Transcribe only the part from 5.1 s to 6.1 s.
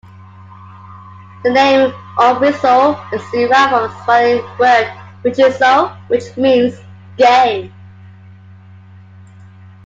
"michezo",